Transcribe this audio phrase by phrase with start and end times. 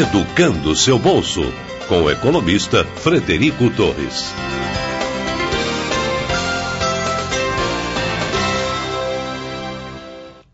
[0.00, 1.42] Educando seu bolso,
[1.88, 4.32] com o economista Frederico Torres.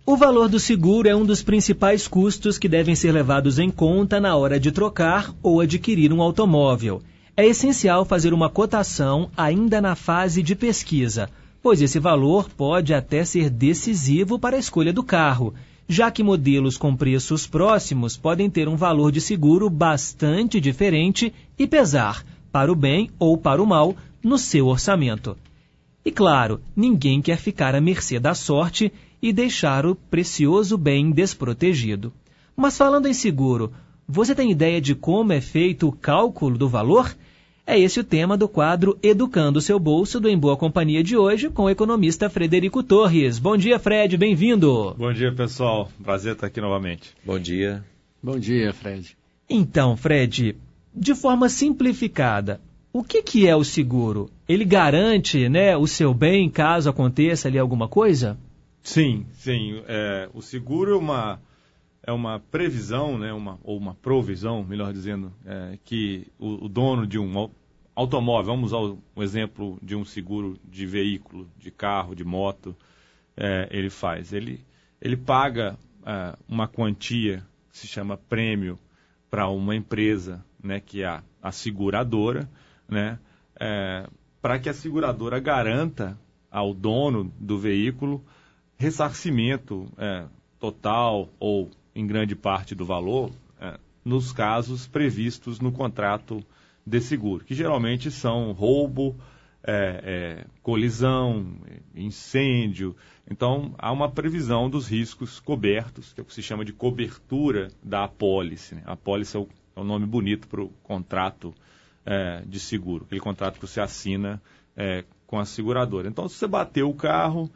[0.06, 4.18] O valor do seguro é um dos principais custos que devem ser levados em conta
[4.18, 7.02] na hora de trocar ou adquirir um automóvel.
[7.36, 11.28] É essencial fazer uma cotação ainda na fase de pesquisa,
[11.62, 15.52] pois esse valor pode até ser decisivo para a escolha do carro,
[15.88, 21.66] já que modelos com preços próximos podem ter um valor de seguro bastante diferente e
[21.66, 25.36] pesar, para o bem ou para o mal, no seu orçamento.
[26.04, 32.12] E claro, ninguém quer ficar à mercê da sorte e deixar o precioso bem desprotegido.
[32.56, 33.72] Mas falando em seguro,
[34.06, 37.14] você tem ideia de como é feito o cálculo do valor?
[37.66, 41.16] É esse o tema do quadro Educando o Seu Bolso do Em Boa Companhia de
[41.16, 43.38] hoje com o economista Frederico Torres.
[43.38, 44.94] Bom dia, Fred, bem-vindo.
[44.98, 45.90] Bom dia, pessoal.
[46.02, 47.14] Prazer estar aqui novamente.
[47.24, 47.82] Bom dia.
[48.22, 49.16] Bom dia, Fred.
[49.48, 50.56] Então, Fred,
[50.94, 52.60] de forma simplificada,
[52.92, 54.30] o que, que é o seguro?
[54.46, 58.38] Ele garante né, o seu bem caso aconteça ali alguma coisa?
[58.82, 59.82] Sim, sim.
[59.88, 61.40] É, o seguro é uma,
[62.06, 67.06] é uma previsão, né, uma, ou uma provisão, melhor dizendo, é, que o, o, dono
[67.06, 67.26] de um
[67.94, 72.76] automóvel, vamos usar o exemplo de um seguro de veículo, de carro, de moto,
[73.36, 74.32] é, ele faz.
[74.32, 74.64] Ele,
[75.00, 78.78] ele paga é, uma quantia que se chama prêmio
[79.30, 82.48] para uma empresa, né, que é a, a seguradora,
[82.88, 83.18] né,
[83.58, 84.08] é,
[84.40, 86.18] para que a seguradora garanta
[86.50, 88.24] ao dono do veículo
[88.76, 90.26] ressarcimento é,
[90.58, 96.44] total ou em grande parte do valor é, nos casos previstos no contrato
[96.86, 99.16] de seguro, que geralmente são roubo,
[99.62, 101.56] é, é colisão,
[101.94, 102.94] incêndio.
[103.30, 107.68] Então, há uma previsão dos riscos cobertos, que é o que se chama de cobertura
[107.82, 108.74] da apólice.
[108.74, 108.82] Né?
[108.84, 111.54] A apólice é o, é nome bonito para o contrato
[112.04, 114.42] é, de seguro, aquele contrato que você assina
[114.76, 116.08] é, com a seguradora.
[116.08, 117.50] Então, se você bateu o carro,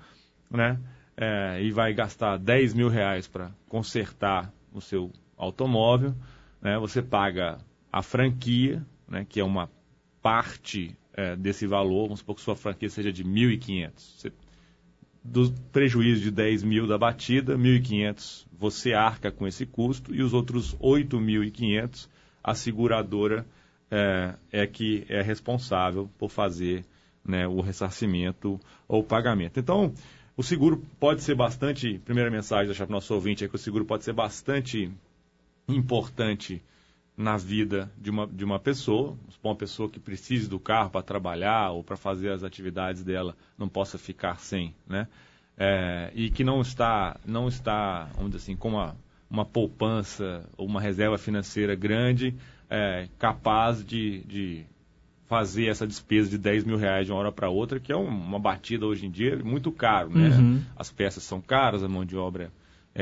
[0.50, 0.78] né?
[1.18, 6.14] é, e vai gastar 10 mil reais para consertar o seu automóvel,
[6.62, 7.58] né, você paga
[7.92, 9.70] a franquia, né, que é uma
[10.22, 14.32] parte é, desse valor, vamos supor que sua franquia seja de 1.500.
[15.24, 20.32] Do prejuízo de 10 mil da batida, 1.500 você arca com esse custo e os
[20.32, 22.08] outros 8.500
[22.42, 23.46] a seguradora
[23.90, 26.84] é, é, que é responsável por fazer
[27.24, 29.60] né, o ressarcimento ou o pagamento.
[29.60, 29.92] Então,
[30.36, 33.58] o seguro pode ser bastante, primeira mensagem deixar para o nosso ouvinte é que o
[33.58, 34.90] seguro pode ser bastante
[35.68, 36.62] importante
[37.18, 41.72] na vida de uma, de uma pessoa, uma pessoa que precise do carro para trabalhar
[41.72, 45.08] ou para fazer as atividades dela não possa ficar sem, né?
[45.56, 48.96] É, e que não está, não está, vamos dizer assim, com uma,
[49.28, 52.36] uma poupança ou uma reserva financeira grande,
[52.70, 54.64] é, capaz de, de
[55.26, 58.38] fazer essa despesa de 10 mil reais de uma hora para outra, que é uma
[58.38, 60.28] batida hoje em dia muito caro, né?
[60.28, 60.62] Uhum.
[60.76, 62.50] As peças são caras, a mão de obra é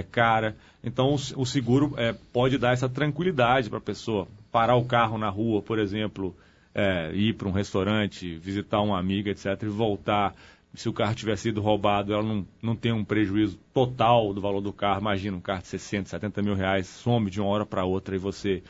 [0.02, 0.56] cara.
[0.82, 4.28] Então o, seguro é, pode dar essa tranquilidade para a pessoa.
[4.52, 6.34] Parar o carro na rua, por exemplo,
[6.74, 10.34] é, ir para um restaurante, visitar uma amiga, etc., e voltar.
[10.74, 14.60] Se o carro tiver sido roubado, ela não, não tem um prejuízo total do valor
[14.60, 15.00] do carro.
[15.00, 18.18] Imagina um carro de 60, 70 mil reais, some de uma hora para outra e
[18.18, 18.62] você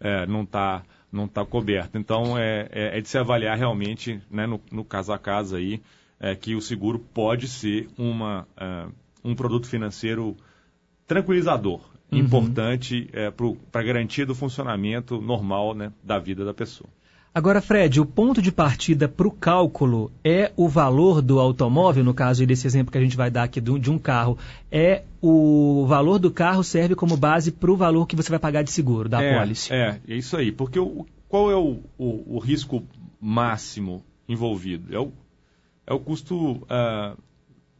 [0.00, 0.82] é, não está
[1.14, 1.96] não está coberto.
[1.96, 5.80] Então, é, é, é, de se avaliar realmente, né, no, no caso a caso aí,
[6.18, 10.36] é, que o seguro pode ser uma, uh, um produto financeiro
[11.06, 12.18] tranquilizador, uhum.
[12.18, 16.88] importante é, para a garantia do funcionamento normal né, da vida da pessoa.
[17.34, 22.14] Agora, Fred, o ponto de partida para o cálculo é o valor do automóvel, no
[22.14, 24.38] caso desse exemplo que a gente vai dar aqui de um carro,
[24.70, 28.62] é o valor do carro serve como base para o valor que você vai pagar
[28.62, 29.72] de seguro, da é, apólice.
[29.72, 32.84] É, é isso aí, porque o, qual é o, o, o risco
[33.20, 34.94] máximo envolvido?
[34.94, 35.10] É o,
[35.88, 37.16] é o custo uh,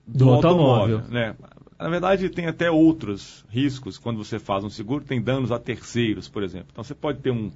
[0.05, 0.97] do, do, automóvel.
[0.97, 1.37] automóvel né?
[1.79, 6.29] Na verdade, tem até outros riscos quando você faz um seguro, tem danos a terceiros,
[6.29, 6.69] por exemplo.
[6.71, 7.51] Então, você pode ter um,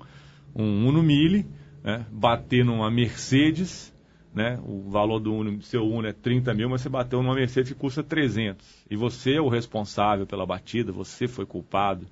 [0.54, 1.46] um Uno Mille
[1.82, 3.94] né, bater numa Mercedes,
[4.34, 7.72] né, o valor do Uno, seu Uno é 30 mil, mas você bateu numa Mercedes
[7.72, 8.66] que custa 300.
[8.90, 12.06] E você é o responsável pela batida, você foi culpado.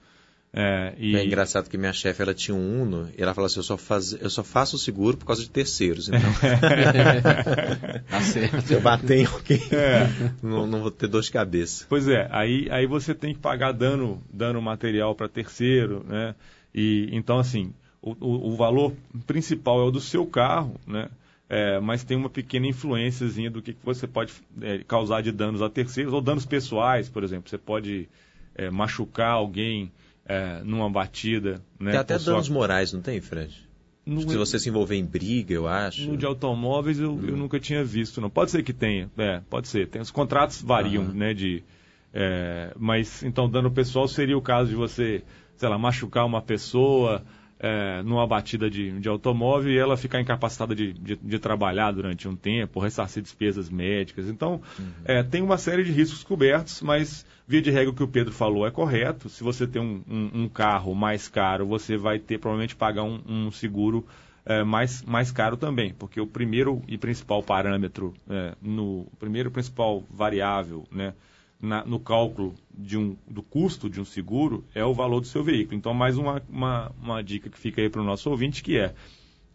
[0.59, 1.15] É, e...
[1.15, 3.77] é engraçado que minha chefe ela tinha um Uno e ela falou assim: eu só,
[3.77, 6.09] faz, eu só faço o seguro por causa de terceiros.
[6.09, 6.19] Então,
[8.09, 8.63] tá certo.
[8.63, 10.09] se eu bater em alguém, é.
[10.43, 11.85] não, não, vou ter dor de cabeça.
[11.91, 16.35] Pois é, aí, aí você tem que pagar dano, dano material para terceiro, né?
[16.75, 18.95] E então assim, o, o, o, valor
[19.27, 21.11] principal é o do seu carro, né?
[21.51, 24.33] É, mas tem uma pequena influênciazinha do que, que você pode
[24.63, 27.51] é, causar de danos a terceiros ou danos pessoais, por exemplo.
[27.51, 28.09] Você pode
[28.55, 29.93] é, machucar alguém
[30.27, 31.63] é, numa batida.
[31.79, 32.55] Né, tem até danos sua...
[32.55, 33.67] morais, não tem, Fred?
[34.05, 36.09] No, se você se envolver em briga, eu acho.
[36.09, 37.25] No de automóveis eu, hum.
[37.27, 38.31] eu nunca tinha visto, não.
[38.31, 39.89] Pode ser que tenha, é, pode ser.
[39.89, 41.13] Tem, os contratos variam, uhum.
[41.13, 41.65] né, de...
[42.13, 45.23] É, mas, então, dano pessoal seria o caso de você,
[45.57, 47.23] sei lá, machucar uma pessoa
[47.59, 52.29] é, numa batida de, de automóvel e ela ficar incapacitada de, de, de, trabalhar durante
[52.29, 54.29] um tempo, ressarcir despesas médicas.
[54.29, 54.93] Então, uhum.
[55.05, 58.33] é, tem uma série de riscos cobertos, mas, via de regra, o que o Pedro
[58.33, 59.29] falou é correto.
[59.29, 63.21] Se você tem um, um, um carro mais caro, você vai ter provavelmente pagar um,
[63.27, 64.07] um seguro
[64.45, 69.49] é, mais, mais caro também, porque o primeiro e principal parâmetro, é, no o primeiro
[69.49, 71.15] e principal variável, né,
[71.61, 75.43] na, no cálculo de um, do custo de um seguro é o valor do seu
[75.43, 75.77] veículo.
[75.77, 78.95] Então, mais uma, uma, uma dica que fica aí para o nosso ouvinte, que é,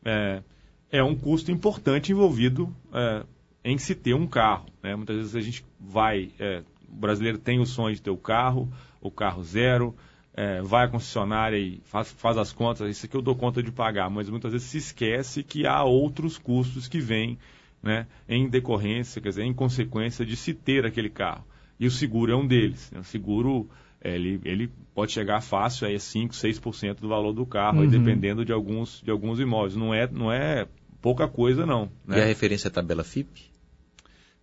[0.03, 0.43] é,
[0.91, 3.23] é um custo importante envolvido é,
[3.63, 4.65] em se ter um carro.
[4.81, 4.95] Né?
[4.95, 8.71] Muitas vezes a gente vai, é, o brasileiro tem o sonho de ter o carro,
[8.99, 9.95] o carro zero,
[10.33, 13.71] é, vai à concessionária e faz, faz as contas, isso aqui eu dou conta de
[13.71, 17.37] pagar, mas muitas vezes se esquece que há outros custos que vêm
[17.83, 21.43] né, em decorrência, quer dizer, em consequência de se ter aquele carro.
[21.81, 22.91] E o seguro é um deles.
[22.91, 22.99] Né?
[22.99, 23.67] O seguro
[23.99, 27.83] é, ele, ele pode chegar fácil a 5, 6% do valor do carro, uhum.
[27.83, 29.75] aí, dependendo de alguns, de alguns imóveis.
[29.75, 30.67] Não é, não é
[31.01, 31.91] pouca coisa, não.
[32.05, 32.19] Né?
[32.19, 33.49] E a referência é a tabela FIP?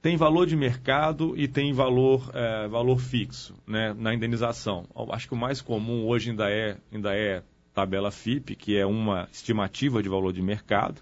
[0.03, 4.87] Tem valor de mercado e tem valor, é, valor fixo né, na indenização.
[5.13, 9.29] Acho que o mais comum hoje ainda é, ainda é tabela FIP, que é uma
[9.31, 11.01] estimativa de valor de mercado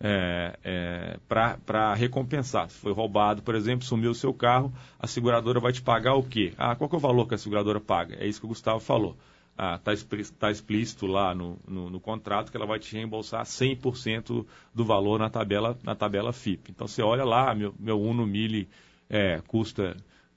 [0.00, 2.70] é, é, para recompensar.
[2.70, 6.22] Se foi roubado, por exemplo, sumiu o seu carro, a seguradora vai te pagar o
[6.22, 6.52] quê?
[6.56, 8.16] Ah, qual que é o valor que a seguradora paga?
[8.18, 9.16] É isso que o Gustavo falou.
[9.52, 9.96] Está ah,
[10.38, 15.18] tá explícito lá no, no, no, contrato que ela vai te reembolsar 100% do valor
[15.18, 16.70] na tabela, na tabela FIP.
[16.70, 18.68] Então você olha lá, meu, meu Uno Mille
[19.10, 19.96] é, custa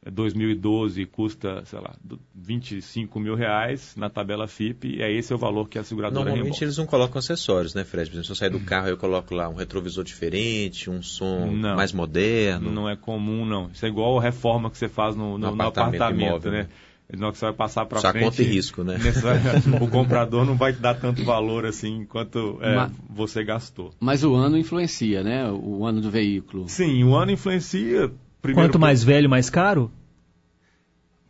[0.10, 1.96] 2012 custa, sei lá,
[2.34, 6.26] 25 mil reais na tabela FIP e é esse é o valor que a seguradora
[6.26, 6.64] Normalmente reembolsa.
[6.64, 8.10] eles não colocam acessórios, né, Fred?
[8.10, 8.66] Por exemplo, se eu sair do uhum.
[8.66, 12.72] carro eu coloco lá um retrovisor diferente, um som não, mais moderno.
[12.72, 13.70] Não é comum, não.
[13.72, 16.68] Isso é igual a reforma que você faz no, no, no apartamento, apartamento imóvel, né?
[17.16, 18.24] Na hora que você vai passar para frente...
[18.24, 18.98] conta e risco, né?
[19.82, 23.92] o comprador não vai te dar tanto valor assim quanto é, mas, você gastou.
[24.00, 25.52] Mas o ano influencia, né?
[25.52, 26.68] O ano do veículo.
[26.68, 29.92] Sim, o ano influencia Primeiro, Quanto mais velho, mais caro?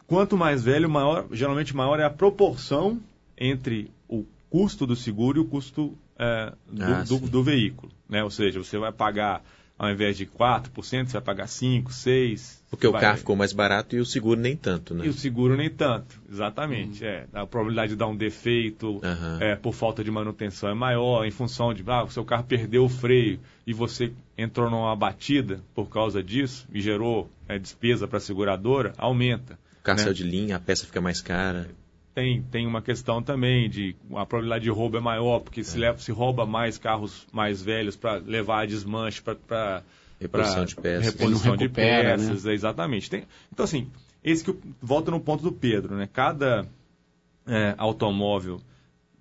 [0.08, 3.00] Quanto mais velho, maior, geralmente maior é a proporção
[3.38, 7.92] entre o custo do seguro e o custo é, do, ah, do, do, veículo.
[8.08, 8.24] Né?
[8.24, 9.44] Ou seja, você vai pagar,
[9.78, 12.62] ao invés de 4%, você vai pagar 5%, 6%.
[12.69, 13.02] Porque o vai...
[13.02, 15.06] carro ficou mais barato e o seguro nem tanto, né?
[15.06, 17.04] E o seguro nem tanto, exatamente.
[17.04, 17.10] Uhum.
[17.10, 19.42] É, a probabilidade de dar um defeito uhum.
[19.42, 22.86] é, por falta de manutenção é maior, em função de, ah, o seu carro perdeu
[22.86, 28.18] o freio e você entrou numa batida por causa disso e gerou é, despesa para
[28.18, 29.60] a seguradora, aumenta.
[29.80, 30.04] O carro né?
[30.04, 31.70] saiu de linha, a peça fica mais cara.
[32.14, 35.64] Tem, tem uma questão também de a probabilidade de roubo é maior, porque é.
[35.64, 39.84] se, leva, se rouba mais carros mais velhos para levar a desmanche para
[40.22, 41.14] Reposição de peças.
[41.14, 42.28] Reposição de recupera, né?
[42.28, 42.54] peças, né?
[42.54, 43.10] exatamente.
[43.10, 43.90] Tem, então, assim,
[44.24, 46.08] esse que volta no ponto do Pedro, né?
[46.12, 46.68] Cada
[47.48, 48.62] é, automóvel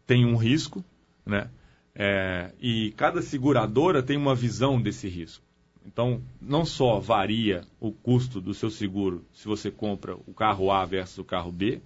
[0.06, 0.84] tem um risco,
[1.24, 1.48] né?
[1.94, 5.44] É, e cada seguradora tem uma visão desse risco.
[5.84, 10.84] Então, não só varia o custo do seu seguro se você compra o carro A
[10.84, 11.80] versus o carro B,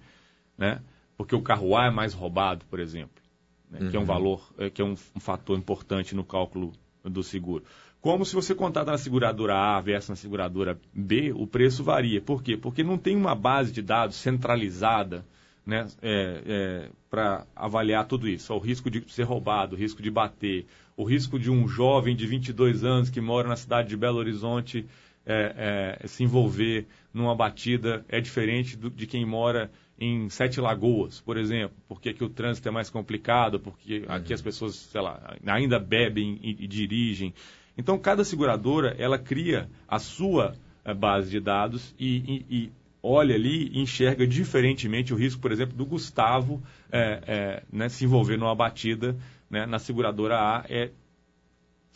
[0.57, 0.81] né?
[1.17, 3.23] Porque o carro A é mais roubado, por exemplo,
[3.69, 3.79] né?
[3.81, 3.89] uhum.
[3.89, 4.07] que é um uhum.
[4.07, 7.63] valor, é, que é um, um fator importante no cálculo do seguro.
[8.01, 12.21] Como se você contar na seguradora A versus na seguradora B, o preço varia.
[12.21, 12.55] Por quê?
[12.55, 15.25] Porque não tem uma base de dados centralizada
[15.65, 18.53] né, é, é, para avaliar tudo isso.
[18.53, 22.27] O risco de ser roubado, o risco de bater, o risco de um jovem de
[22.27, 24.85] 22 anos que mora na cidade de Belo Horizonte
[25.25, 31.21] é, é, se envolver numa batida é diferente do, de quem mora em Sete Lagoas,
[31.21, 35.35] por exemplo, porque aqui o trânsito é mais complicado, porque aqui as pessoas, sei lá,
[35.47, 37.33] ainda bebem e, e dirigem.
[37.77, 40.53] Então, cada seguradora, ela cria a sua
[40.83, 42.17] é, base de dados e,
[42.49, 42.71] e, e
[43.05, 48.03] olha ali e enxerga diferentemente o risco, por exemplo, do Gustavo é, é, né, se
[48.03, 49.15] envolver numa batida
[49.49, 50.65] né, na seguradora A.
[50.67, 50.89] É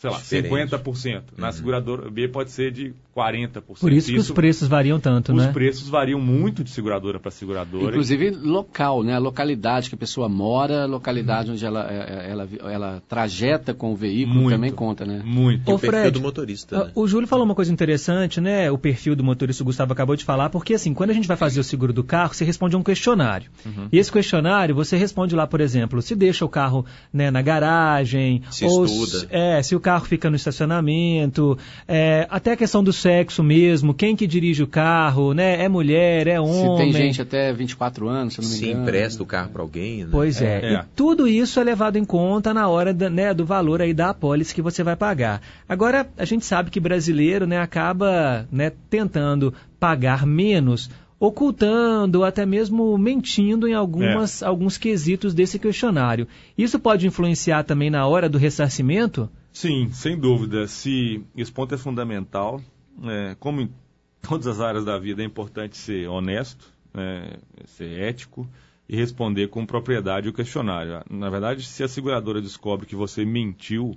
[0.00, 0.72] sei lá, Diferente.
[0.72, 1.22] 50%.
[1.36, 1.52] Na uhum.
[1.52, 3.62] seguradora B pode ser de 40%.
[3.78, 5.48] Por isso que isso, os preços variam tanto, os né?
[5.48, 7.88] Os preços variam muito de seguradora para seguradora.
[7.88, 9.14] Inclusive local, né?
[9.14, 11.54] A localidade que a pessoa mora, a localidade uhum.
[11.54, 15.20] onde ela, é, é, ela, ela, ela, trajeta com o veículo muito, também conta, né?
[15.22, 15.70] Muito.
[15.70, 16.84] o perfil Fred, do motorista.
[16.86, 16.92] Né?
[16.94, 18.70] O Júlio falou uma coisa interessante, né?
[18.70, 21.36] O perfil do motorista, o Gustavo acabou de falar, porque assim, quando a gente vai
[21.36, 23.50] fazer o seguro do carro, você responde a um questionário.
[23.66, 23.88] Uhum.
[23.92, 28.42] E esse questionário, você responde lá, por exemplo, se deixa o carro né, na garagem,
[28.50, 29.18] se ou estuda.
[29.18, 33.92] Se, é, se o carro fica no estacionamento, é, até a questão do sexo mesmo,
[33.92, 35.64] quem que dirige o carro, né?
[35.64, 36.76] É mulher, é homem.
[36.76, 38.72] Se tem gente até 24 anos, se não me engano.
[38.72, 40.10] Se empresta o carro para alguém, né?
[40.12, 40.60] Pois é.
[40.62, 40.72] é.
[40.74, 44.10] E tudo isso é levado em conta na hora da, né, do valor aí da
[44.10, 45.40] apólice que você vai pagar.
[45.68, 52.96] Agora, a gente sabe que brasileiro né, acaba né, tentando pagar menos ocultando, até mesmo
[52.96, 54.46] mentindo em algumas, é.
[54.46, 56.26] alguns quesitos desse questionário.
[56.56, 59.28] Isso pode influenciar também na hora do ressarcimento?
[59.60, 60.66] Sim, sem dúvida.
[60.66, 62.62] Se esse ponto é fundamental,
[63.04, 63.70] é, como em
[64.22, 67.36] todas as áreas da vida é importante ser honesto, é,
[67.66, 68.48] ser ético
[68.88, 71.02] e responder com propriedade o questionário.
[71.10, 73.94] Na verdade, se a seguradora descobre que você mentiu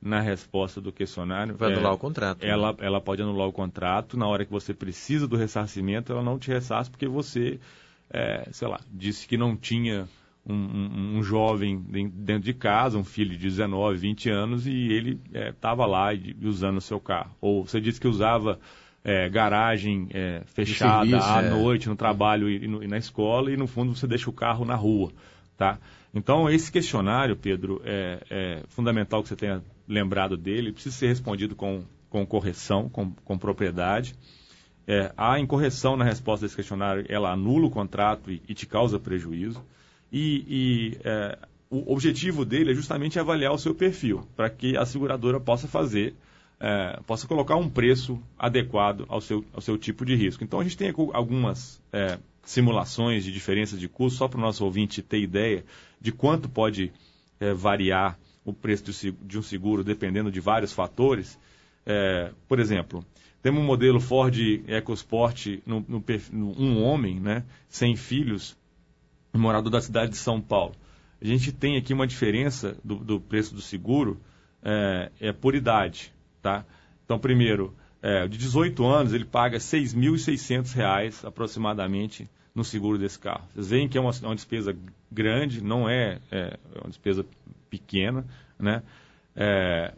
[0.00, 1.54] na resposta do questionário.
[1.54, 2.42] Vai anular é, o contrato.
[2.42, 2.48] Né?
[2.48, 2.78] Ela, né?
[2.80, 4.16] ela pode anular o contrato.
[4.16, 7.60] Na hora que você precisa do ressarcimento, ela não te ressarce porque você,
[8.08, 10.08] é, sei lá, disse que não tinha
[10.46, 15.20] um, um, um, jovem dentro de casa, um filho de 19, 20 anos, e ele
[15.32, 16.08] estava é, lá
[16.42, 17.34] usando o seu carro.
[17.40, 18.58] Ou você disse que usava
[19.02, 21.50] é, garagem é, fechada serviço, à é.
[21.50, 24.64] noite no trabalho e, no, e, na escola, e no fundo você deixa o carro
[24.64, 25.12] na rua.
[25.56, 25.78] Tá?
[26.12, 31.54] Então, esse questionário, Pedro, é, é fundamental que você tenha lembrado dele, precisa ser respondido
[31.54, 34.14] com, com correção, com, com propriedade.
[34.86, 38.98] É, a incorreção na resposta desse questionário, ela anula o contrato e, e te causa
[38.98, 39.64] prejuízo.
[40.16, 41.36] E, e é,
[41.68, 46.14] o objetivo dele é justamente avaliar o seu perfil, para que a seguradora possa fazer,
[46.60, 50.44] é, possa colocar um preço adequado ao seu, ao seu tipo de risco.
[50.44, 54.64] Então, a gente tem algumas é, simulações de diferença de custo, só para o nosso
[54.64, 55.64] ouvinte ter ideia
[56.00, 56.92] de quanto pode
[57.40, 58.84] é, variar o preço
[59.20, 61.36] de um seguro dependendo de vários fatores.
[61.84, 63.04] É, por exemplo,
[63.42, 68.56] temos um modelo Ford EcoSport, no, no, no, um homem, né, sem filhos,
[69.38, 70.74] morador da cidade de São Paulo.
[71.20, 74.20] A gente tem aqui uma diferença do, do preço do seguro
[74.62, 76.12] é, é, por idade.
[76.42, 76.64] Tá?
[77.04, 83.44] Então, primeiro, é, de 18 anos, ele paga R$ 6.600 aproximadamente no seguro desse carro.
[83.54, 84.76] Vocês veem que é uma, uma despesa
[85.10, 87.26] grande, não é, é, uma despesa
[87.68, 88.24] pequena,
[88.58, 88.82] né?
[89.34, 89.92] É,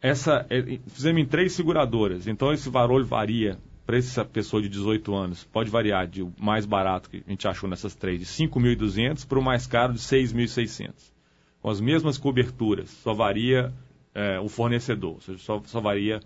[0.00, 3.58] essa, é, fizemos em três seguradoras, então esse valor varia
[3.88, 7.48] para essa pessoa de 18 anos, pode variar de o mais barato que a gente
[7.48, 10.92] achou nessas três, de 5.200 para o mais caro de 6.600.
[11.62, 13.72] Com as mesmas coberturas, só varia
[14.14, 16.20] é, o fornecedor, ou seja, só, só varia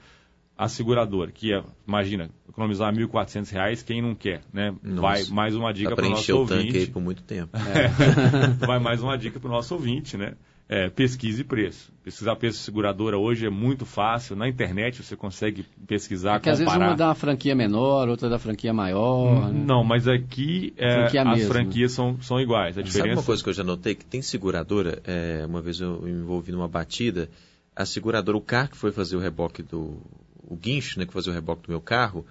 [0.58, 4.74] a seguradora, que é, imagina, economizar R$ 1.400, quem não quer, né?
[4.82, 6.60] Nossa, vai mais uma dica para o nosso ouvinte.
[6.60, 7.56] o tanque aí por muito tempo.
[7.56, 10.34] É, vai mais uma dica para o nosso ouvinte, né?
[10.74, 11.92] É, pesquise preço.
[12.02, 14.34] Pesquisar preço de seguradora hoje é muito fácil.
[14.34, 16.70] Na internet você consegue pesquisar, Porque comparar.
[16.70, 19.52] às vezes uma dá uma franquia menor, outra dá franquia maior.
[19.52, 19.64] Né?
[19.66, 21.52] Não, mas aqui é, franquia as mesmo.
[21.52, 22.78] franquias são, são iguais.
[22.78, 23.08] A diferença...
[23.08, 23.94] Sabe uma coisa que eu já notei?
[23.94, 27.28] Que tem seguradora, é, uma vez eu me envolvi numa batida,
[27.76, 30.00] a seguradora, o carro que foi fazer o reboque do...
[30.42, 32.24] o guincho, né, que foi fazer o reboque do meu carro,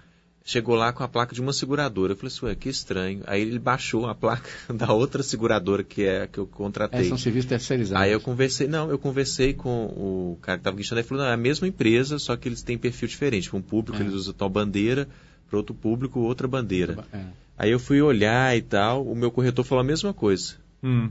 [0.43, 2.13] chegou lá com a placa de uma seguradora.
[2.13, 3.21] Eu falei assim, ué, que estranho.
[3.25, 7.01] Aí ele baixou a placa da outra seguradora que é que eu contratei.
[7.01, 8.03] É, são serviços terceirizados.
[8.03, 11.31] Aí eu conversei, não, eu conversei com o cara que estava guinchando, ele falou, não,
[11.31, 13.50] é a mesma empresa, só que eles têm perfil diferente.
[13.50, 14.05] Para um público é.
[14.05, 15.07] eles usam tal bandeira,
[15.50, 17.05] para outro público outra bandeira.
[17.13, 17.25] É.
[17.57, 20.55] Aí eu fui olhar e tal, o meu corretor falou a mesma coisa.
[20.83, 21.10] Hum.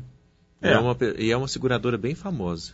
[0.61, 0.73] É.
[0.73, 2.73] é uma, e é uma seguradora bem famosa.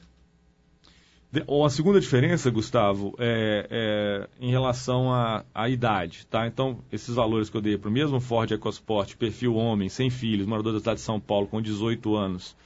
[1.64, 6.46] A segunda diferença, Gustavo, é, é em relação à, à, idade, tá?
[6.46, 10.46] Então, esses valores que eu dei para o mesmo Ford EcoSport, perfil homem, sem filhos,
[10.46, 12.56] morador da cidade de São Paulo, com 18 anos,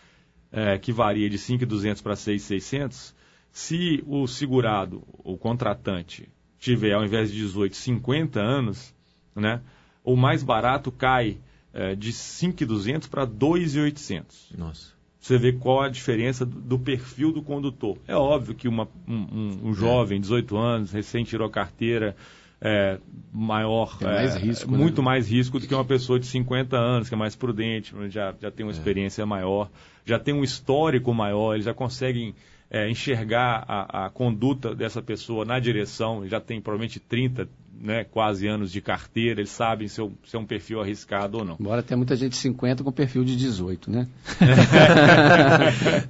[0.52, 3.14] é, que varia de 5.200 para 6.600,
[3.50, 8.94] se o segurado, o contratante, tiver, ao invés de 18, 50 anos,
[9.34, 9.62] né?
[10.04, 11.38] O mais barato cai
[11.72, 14.56] é, de 5.200 para 2.800.
[14.56, 17.98] Nossa você vê qual a diferença do, perfil do condutor.
[18.08, 22.16] É óbvio que uma, um, um, jovem, 18 anos, recém tirou a carteira,
[22.58, 22.98] é,
[23.32, 25.04] maior, mais é, risco, muito né?
[25.04, 28.50] mais risco do que uma pessoa de 50 anos, que é mais prudente, já, já
[28.50, 28.74] tem uma é.
[28.74, 29.70] experiência maior,
[30.06, 32.34] já tem um histórico maior, eles já conseguem
[32.70, 37.46] é, enxergar a, a, conduta dessa pessoa na direção, já tem provavelmente 30,
[37.78, 41.44] né, quase anos de carteira, eles sabem se, eu, se é um perfil arriscado ou
[41.44, 41.56] não.
[41.58, 44.08] Embora tenha muita gente de 50 com perfil de 18, né?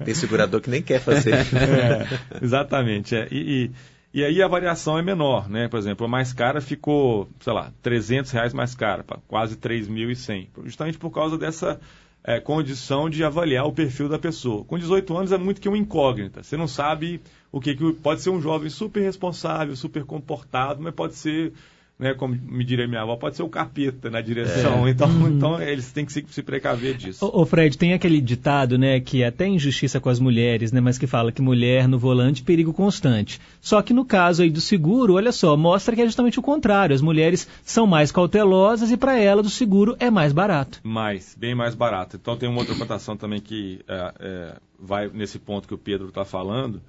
[0.03, 1.31] tem segurador que nem quer fazer.
[1.61, 3.15] É, exatamente.
[3.15, 3.27] É.
[3.31, 3.71] E,
[4.13, 5.67] e, e, aí a variação é menor, né?
[5.67, 10.47] Por exemplo, a mais cara ficou, sei lá, 300 reais mais cara, quase 3.100.
[10.65, 11.79] Justamente por causa dessa
[12.23, 14.63] é, condição de avaliar o perfil da pessoa.
[14.63, 16.43] Com 18 anos é muito que uma incógnita.
[16.43, 20.93] Você não sabe o que, que pode ser um jovem super responsável, super comportado, mas
[20.93, 21.53] pode ser
[22.01, 24.87] né, como me diria minha avó, pode ser o capeta na direção.
[24.87, 24.89] É.
[24.89, 25.27] Então, uhum.
[25.29, 27.23] então eles têm que se, se precaver disso.
[27.23, 30.81] Ô, ô, Fred, tem aquele ditado, né, que é até injustiça com as mulheres, né,
[30.81, 33.39] mas que fala que mulher no volante perigo constante.
[33.61, 36.95] Só que no caso aí do seguro, olha só, mostra que é justamente o contrário.
[36.95, 40.79] As mulheres são mais cautelosas e para ela do seguro é mais barato.
[40.83, 42.17] Mais, bem mais barato.
[42.19, 46.07] Então tem uma outra cotação também que é, é, vai nesse ponto que o Pedro
[46.07, 46.81] está falando.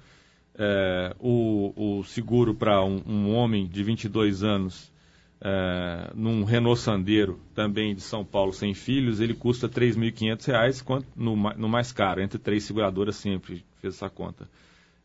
[0.55, 4.91] É, o, o, seguro para um, um, homem de 22 anos
[5.45, 11.35] é, num Renault Sandero, também de São Paulo, sem filhos, ele custa R$ 3.500, no,
[11.35, 14.47] no mais caro, entre três seguradoras sempre fez essa conta.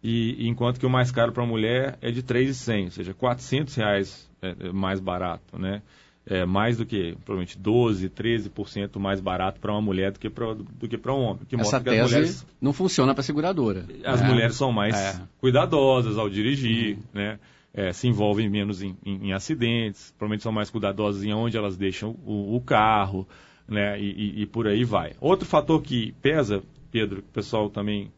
[0.03, 3.65] E, enquanto que o mais caro para a mulher é de 3.100, ou seja, R$
[3.77, 5.83] reais é, é, mais barato, né?
[6.31, 10.55] É mais do que, provavelmente, 12, 13% mais barato para uma mulher do que para
[10.55, 11.41] do que para um homem.
[11.49, 13.87] Que Essa tese mulheres, não funciona para a seguradora.
[14.05, 14.29] As né?
[14.29, 15.23] mulheres são mais é.
[15.41, 17.03] cuidadosas ao dirigir, uhum.
[17.15, 17.39] né?
[17.73, 21.77] É, se envolvem menos em, em, em, acidentes, provavelmente são mais cuidadosas em onde elas
[21.77, 23.27] deixam o, o carro,
[23.67, 25.13] né, e, e, e, por aí vai.
[25.21, 28.11] Outro fator que pesa, Pedro, que o pessoal também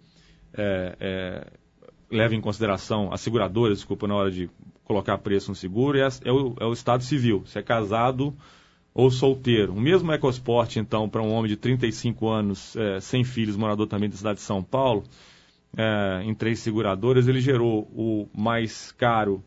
[0.55, 1.47] é, é,
[2.11, 4.49] leva em consideração, as seguradoras, desculpa, na hora de
[4.85, 8.35] colocar preço no seguro, é, é, o, é o estado civil, se é casado
[8.93, 9.73] ou solteiro.
[9.73, 14.09] O mesmo EcoSport, então, para um homem de 35 anos, é, sem filhos, morador também
[14.09, 15.05] da cidade de São Paulo,
[15.77, 19.43] é, em três seguradoras, ele gerou o mais caro,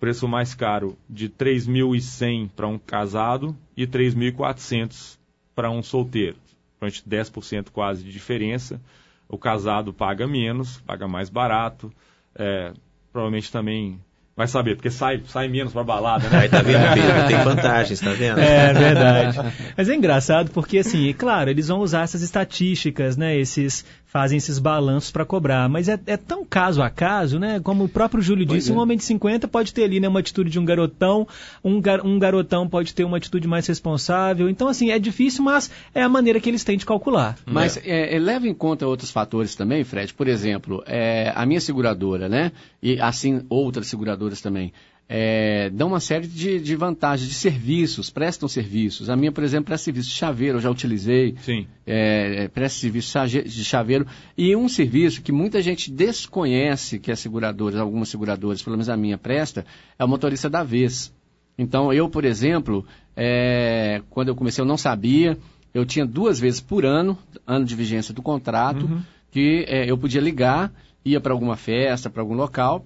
[0.00, 5.18] preço mais caro de 3.100 para um casado e 3.400
[5.54, 6.36] para um solteiro.
[6.78, 8.80] Provavelmente 10% quase de diferença.
[9.28, 11.92] O casado paga menos, paga mais barato.
[12.34, 12.72] É,
[13.12, 13.98] provavelmente também
[14.36, 16.40] Vai saber, porque sai, sai menos para balada, né?
[16.40, 17.26] Aí tá vendo, Pedro?
[17.26, 18.38] Tem vantagens, tá vendo?
[18.38, 19.38] É verdade.
[19.74, 23.34] Mas é engraçado porque, assim, claro, eles vão usar essas estatísticas, né?
[23.34, 23.82] Esses,
[24.16, 25.68] fazem esses balanços para cobrar.
[25.68, 27.60] Mas é, é, tão caso a caso, né?
[27.60, 28.74] Como o próprio Júlio pois disse, é.
[28.74, 31.28] um homem de 50 pode ter ali né, uma atitude de um garotão,
[31.62, 34.48] um, gar, um garotão pode ter uma atitude mais responsável.
[34.48, 37.36] Então, assim, é difícil, mas é a maneira que eles têm de calcular.
[37.44, 40.14] Mas é, é leva em conta outros fatores também, Fred.
[40.14, 42.52] Por exemplo, é, a minha seguradora, né?
[42.82, 44.72] E assim outras seguradoras também
[45.08, 49.08] é, dão uma série de, de, vantagens, de serviços, prestam serviços.
[49.08, 51.36] A minha, por exemplo, presta serviço de chaveiro, eu já utilizei.
[51.42, 51.66] Sim.
[51.86, 54.06] É, é presta serviço de chaveiro.
[54.36, 58.96] E um serviço que muita gente desconhece que as seguradoras, algumas seguradoras, pelo menos a
[58.96, 59.64] minha presta,
[59.96, 61.14] é o motorista da vez.
[61.56, 65.38] Então, eu, por exemplo, é, quando eu comecei, eu não sabia.
[65.72, 67.16] Eu tinha duas vezes por ano,
[67.46, 69.02] ano de vigência do contrato, uhum.
[69.30, 70.72] que é, eu podia ligar,
[71.04, 72.84] ia para alguma festa, para algum local,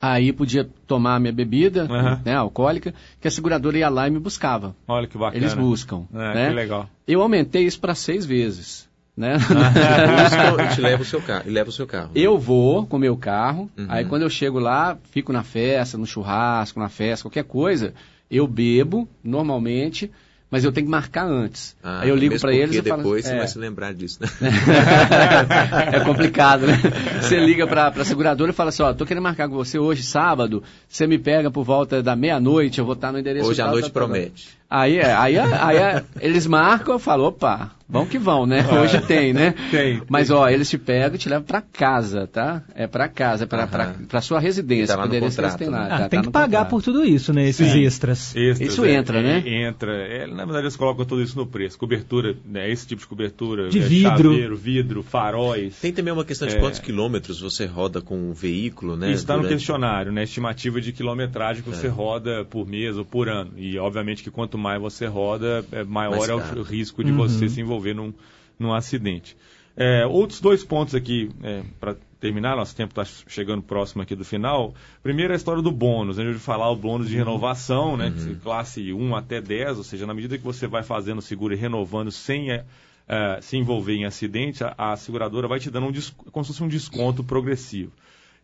[0.00, 2.18] Aí podia tomar a minha bebida, uhum.
[2.24, 4.74] né, alcoólica, que a seguradora ia lá e me buscava.
[4.88, 5.36] Olha que bacana.
[5.36, 6.06] Eles buscam.
[6.14, 6.48] É, né?
[6.48, 6.88] Que legal.
[7.06, 8.88] Eu aumentei isso para seis vezes.
[9.14, 9.34] Né?
[9.36, 11.42] Busca e te leva o seu carro.
[11.44, 12.10] E leva o seu carro.
[12.14, 13.86] Eu vou com o meu carro, uhum.
[13.90, 17.92] aí quando eu chego lá, fico na festa, no churrasco, na festa, qualquer coisa,
[18.30, 20.10] eu bebo normalmente
[20.50, 21.76] mas eu tenho que marcar antes.
[21.82, 23.02] Ah, Aí eu ligo para eles e falo...
[23.02, 23.38] depois você é.
[23.38, 24.28] vai se lembrar disso, né?
[25.92, 26.76] é complicado, né?
[27.20, 30.02] Você liga para a seguradora e fala assim, ó, tô querendo marcar com você hoje,
[30.02, 33.68] sábado, você me pega por volta da meia-noite, eu vou estar no endereço Hoje à
[33.68, 34.59] noite tá promete.
[34.70, 38.64] Aí, é, aí, é, aí, aí eles marcam, eu falo, opa, vão que vão, né?
[38.80, 39.52] Hoje tem, né?
[39.68, 40.00] Tem.
[40.08, 42.62] Mas, ó, eles te pegam e te levam para casa, tá?
[42.74, 44.94] É para casa, para para sua residência.
[44.94, 45.80] Tá lá no contrato, tem lá.
[45.80, 45.88] Né?
[45.90, 46.70] Ah, tá, tem tá que pagar contrato.
[46.70, 47.48] por tudo isso, né?
[47.48, 47.82] Esses Sim.
[47.84, 48.36] extras.
[48.36, 48.72] extras.
[48.72, 49.42] Isso é, entra, né?
[49.44, 49.92] É, entra.
[49.92, 51.76] É, na verdade, eles colocam tudo isso no preço.
[51.76, 52.70] Cobertura, né?
[52.70, 53.68] Esse tipo de cobertura.
[53.68, 54.30] De vidro.
[54.30, 55.80] Chaveiro, vidro, faróis.
[55.80, 59.08] Tem também uma questão de quantos quilômetros você roda com o veículo, né?
[59.08, 59.50] Isso está durante...
[59.50, 60.22] no questionário, né?
[60.22, 63.50] Estimativa de quilometragem que você roda por mês ou por ano.
[63.56, 67.16] E, obviamente, que quanto mais você roda, é, maior é o risco de uhum.
[67.16, 68.12] você se envolver num,
[68.58, 69.36] num acidente.
[69.76, 74.24] É, outros dois pontos aqui, é, para terminar, nosso tempo está chegando próximo aqui do
[74.24, 74.74] final.
[75.02, 76.18] Primeiro, a história do bônus.
[76.18, 76.24] Né?
[76.24, 77.24] A gente vai falar o bônus de uhum.
[77.24, 78.12] renovação, né?
[78.14, 78.36] Uhum.
[78.42, 81.56] classe 1 até 10, ou seja, na medida que você vai fazendo o seguro e
[81.56, 82.64] renovando sem é,
[83.08, 85.92] é, se envolver em acidente, a, a, seguradora vai te dando um,
[86.30, 87.90] como se fosse um desconto progressivo.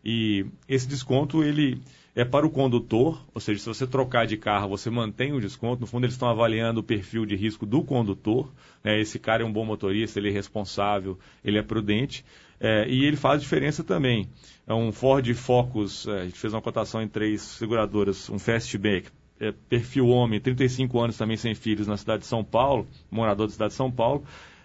[0.03, 1.79] E esse desconto, ele
[2.17, 5.81] é para o condutor, ou seja, se você trocar de carro, você mantém o desconto.
[5.81, 8.51] No fundo, eles estão avaliando o perfil de risco do condutor.
[8.83, 8.99] Né?
[8.99, 12.25] Esse cara é um bom motorista, ele é responsável, ele é prudente.
[12.59, 14.27] É, e ele faz diferença também.
[14.65, 19.09] É um Ford Focus, é, a gente fez uma cotação em três seguradoras, um Fastback,
[19.39, 23.53] é, perfil homem, 35 anos também sem filhos na cidade de São Paulo, morador da
[23.53, 24.23] cidade de São Paulo.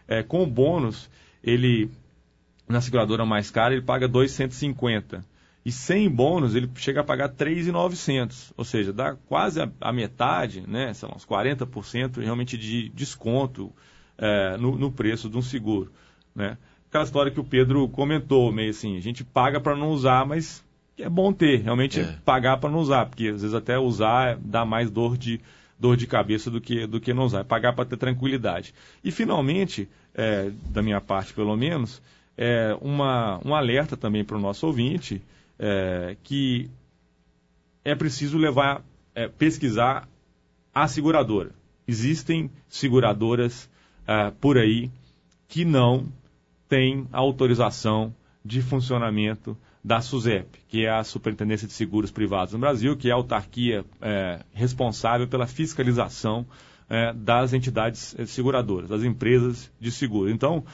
[0.08, 1.10] É, com o bônus,
[1.44, 1.90] ele,
[2.66, 5.30] na seguradora mais cara, ele paga 2,150
[5.64, 10.64] e sem bônus ele chega a pagar 3,900, ou seja, dá quase a, a, metade,
[10.66, 13.72] né, são uns 40% realmente de desconto
[14.18, 15.92] é, no, no, preço de um seguro,
[16.34, 16.58] né.
[16.88, 20.62] Aquela história que o Pedro comentou, meio assim, a gente paga para não usar, mas
[20.98, 22.18] é bom ter, realmente é.
[22.22, 25.40] pagar para não usar, porque às vezes até usar dá mais dor de,
[25.78, 28.74] dor de cabeça do que, do que não usar, é pagar para ter tranquilidade.
[29.02, 32.02] E finalmente, é, da minha parte pelo menos,
[32.36, 35.22] é uma, um alerta também para o nosso ouvinte,
[35.62, 36.68] é, que
[37.84, 40.08] é preciso levar, é, pesquisar
[40.74, 41.52] a seguradora.
[41.86, 43.70] Existem seguradoras
[44.06, 44.90] é, por aí
[45.46, 46.12] que não
[46.68, 48.12] têm autorização
[48.44, 53.12] de funcionamento da SUSEP, que é a Superintendência de Seguros Privados no Brasil, que é
[53.12, 56.46] a autarquia é, responsável pela fiscalização
[56.88, 60.30] é, das entidades é, seguradoras, das empresas de seguro.
[60.30, 60.64] Então,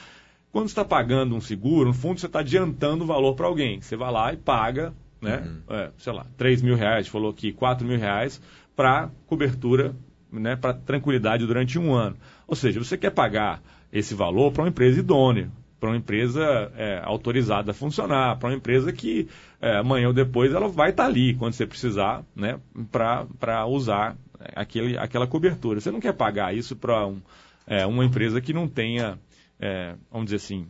[0.51, 3.81] quando você está pagando um seguro, no fundo você está adiantando o valor para alguém.
[3.81, 5.75] Você vai lá e paga, né, uhum.
[5.75, 8.41] é, sei lá, 3 mil reais, falou aqui, 4 mil reais
[8.75, 9.95] para cobertura,
[10.31, 12.15] né, para tranquilidade durante um ano.
[12.47, 17.01] Ou seja, você quer pagar esse valor para uma empresa idônea, para uma empresa é,
[17.03, 19.27] autorizada a funcionar, para uma empresa que
[19.61, 22.59] é, amanhã ou depois ela vai estar tá ali quando você precisar, né,
[22.91, 24.17] para usar
[24.55, 25.79] aquele, aquela cobertura.
[25.79, 27.21] Você não quer pagar isso para um,
[27.65, 29.17] é, uma empresa que não tenha,
[29.59, 30.67] é, vamos dizer assim,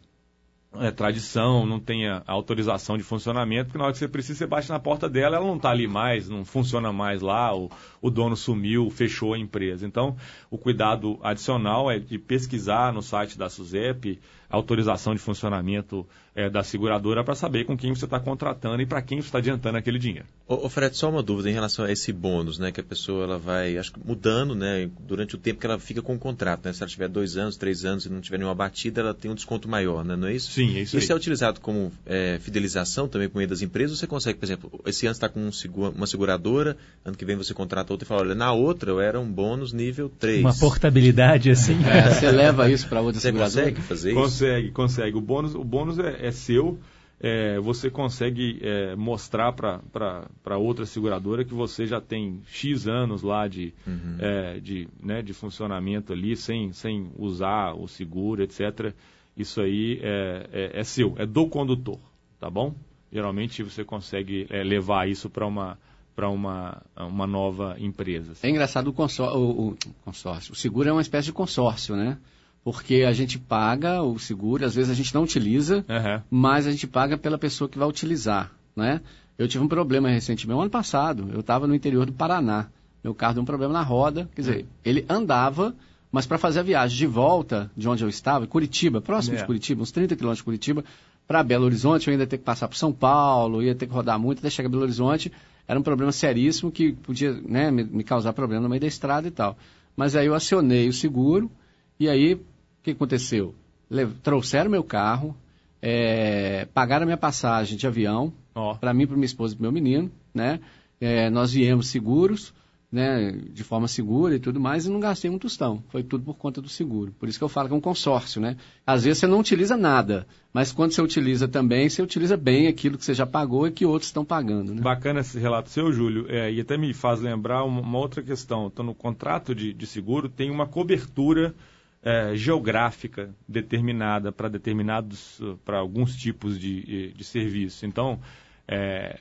[0.75, 4.69] é, tradição, não tenha autorização de funcionamento, porque na hora que você precisa, você bate
[4.69, 7.71] na porta dela, ela não está ali mais, não funciona mais lá, o,
[8.01, 9.85] o dono sumiu, fechou a empresa.
[9.87, 10.15] Então,
[10.49, 14.19] o cuidado adicional é de pesquisar no site da SUSEP,
[14.49, 19.01] autorização de funcionamento é, da seguradora para saber com quem você está contratando e para
[19.01, 20.25] quem você está adiantando aquele dinheiro.
[20.47, 22.71] Ô, ô, Fred, só uma dúvida em relação a esse bônus, né?
[22.71, 24.89] Que a pessoa ela vai, acho que mudando, né?
[25.07, 26.73] Durante o tempo que ela fica com o contrato, né?
[26.73, 29.35] Se ela tiver dois anos, três anos e não tiver nenhuma batida, ela tem um
[29.35, 30.15] desconto maior, né?
[30.15, 30.51] Não é isso?
[30.51, 30.97] Sim, é isso.
[30.97, 31.15] Isso aí.
[31.15, 33.91] é utilizado como é, fidelização também por meio das empresas?
[33.91, 37.25] Ou você consegue, por exemplo, esse ano está com um segura, uma seguradora, ano que
[37.25, 40.41] vem você contrata outra e fala, olha, na outra eu era um bônus nível 3.
[40.41, 41.77] Uma portabilidade assim.
[41.83, 43.71] É, você leva isso para outra você seguradora?
[43.71, 44.19] consegue fazer isso?
[44.39, 45.17] Consegue, consegue.
[45.17, 46.79] O bônus, o bônus é, é seu
[47.19, 53.47] é, você consegue é, mostrar para outra seguradora que você já tem X anos lá
[53.47, 54.15] de, uhum.
[54.19, 58.93] é, de, né, de funcionamento ali, sem, sem usar o seguro, etc.
[59.35, 61.99] Isso aí é, é, é seu, é do condutor,
[62.39, 62.73] tá bom?
[63.11, 65.77] Geralmente você consegue é, levar isso para uma
[66.15, 68.33] para uma, uma nova empresa.
[68.33, 68.45] Assim.
[68.45, 70.51] É engraçado o, consórcio, o, o consórcio.
[70.51, 72.17] O seguro é uma espécie de consórcio, né?
[72.63, 76.21] Porque a gente paga o seguro, às vezes a gente não utiliza, uhum.
[76.29, 79.01] mas a gente paga pela pessoa que vai utilizar, né?
[79.37, 82.67] Eu tive um problema recentemente, ano passado, eu estava no interior do Paraná,
[83.03, 84.67] meu carro deu um problema na roda, quer dizer, uhum.
[84.83, 85.73] ele andava,
[86.11, 89.45] mas para fazer a viagem de volta de onde eu estava, Curitiba, próximo de é.
[89.45, 90.83] Curitiba, uns 30 quilômetros de Curitiba,
[91.25, 93.93] para Belo Horizonte, eu ainda ia ter que passar por São Paulo, ia ter que
[93.93, 95.31] rodar muito até chegar a Belo Horizonte,
[95.67, 99.27] era um problema seríssimo que podia né, me, me causar problema no meio da estrada
[99.27, 99.55] e tal.
[99.95, 101.51] Mas aí eu acionei o seguro,
[101.99, 102.41] e aí, o
[102.81, 103.53] que aconteceu?
[103.89, 105.35] Le trouxeram meu carro,
[105.81, 108.75] é, pagaram a minha passagem de avião, oh.
[108.75, 110.59] para mim, para minha esposa e para meu menino, né?
[111.01, 112.53] É, nós viemos seguros,
[112.91, 115.83] né, de forma segura e tudo mais, e não gastei um tostão.
[115.89, 117.13] Foi tudo por conta do seguro.
[117.19, 118.57] Por isso que eu falo que é um consórcio, né?
[118.85, 122.97] Às vezes você não utiliza nada, mas quando você utiliza também, você utiliza bem aquilo
[122.97, 124.73] que você já pagou e que outros estão pagando.
[124.73, 124.81] Né?
[124.81, 128.67] Bacana esse relato seu, Júlio, é, e até me faz lembrar uma, uma outra questão.
[128.67, 131.53] Então, no contrato de, de seguro tem uma cobertura
[132.01, 137.85] é, geográfica determinada para determinados, para alguns tipos de, de serviço.
[137.85, 138.19] Então,
[138.67, 139.19] é,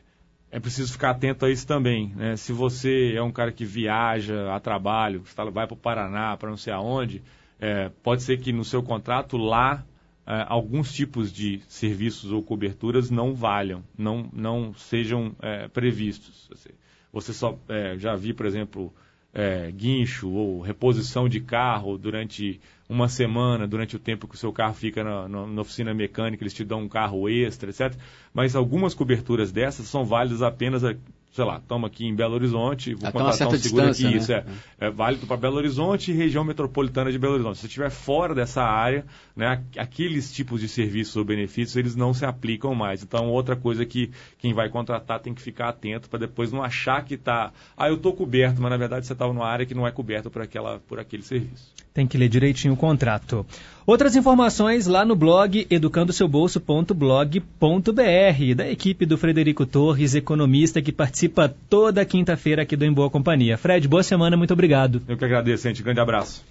[0.50, 2.12] é preciso ficar atento a isso também.
[2.14, 2.36] Né?
[2.36, 6.56] Se você é um cara que viaja a trabalho, vai para o Paraná, para não
[6.56, 7.22] sei aonde,
[7.60, 9.84] é, pode ser que no seu contrato lá
[10.26, 16.48] é, alguns tipos de serviços ou coberturas não valham, não, não sejam é, previstos.
[17.12, 18.94] Você só é, já vi, por exemplo,
[19.32, 24.52] é, guincho ou reposição de carro durante uma semana, durante o tempo que o seu
[24.52, 27.94] carro fica na, na, na, oficina mecânica, eles te dão um carro extra, etc.
[28.32, 30.82] Mas algumas coberturas dessas são válidas apenas
[31.32, 34.16] sei lá, estamos aqui em Belo Horizonte, vou Até contratar um seguro aqui, né?
[34.16, 34.44] isso é,
[34.80, 37.56] é válido para Belo Horizonte e região metropolitana de Belo Horizonte.
[37.56, 39.04] Se você estiver fora dessa área,
[39.36, 43.02] né, aqueles tipos de serviços ou benefícios, eles não se aplicam mais.
[43.02, 47.04] Então, outra coisa que quem vai contratar tem que ficar atento para depois não achar
[47.04, 49.86] que está, ah, eu estou coberto, mas na verdade você estava numa área que não
[49.86, 51.72] é coberta por, aquela, por aquele serviço.
[51.94, 53.46] Tem que ler direitinho o contrato.
[53.86, 62.04] Outras informações lá no blog educandoseubolso.blog.br, da equipe do Frederico Torres, economista que participa toda
[62.04, 63.58] quinta-feira aqui do Em Boa Companhia.
[63.58, 65.02] Fred, boa semana, muito obrigado.
[65.08, 65.82] Eu que agradeço, gente.
[65.82, 66.44] Grande abraço.